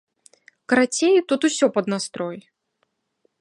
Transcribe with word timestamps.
Карацей, 0.71 1.15
тут 1.33 1.45
усё 1.51 1.65
пад 1.77 1.85
настрой. 1.95 2.37